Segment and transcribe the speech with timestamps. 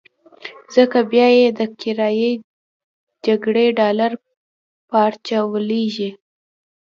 [0.75, 2.31] ځکه بيا یې د کرايي
[3.25, 4.11] جګړې ډالر
[4.89, 6.09] پارچاوېږي.